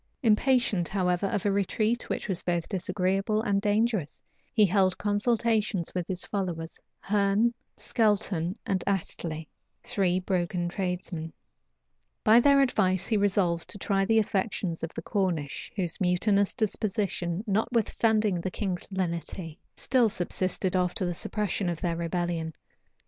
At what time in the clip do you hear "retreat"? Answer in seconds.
1.51-2.09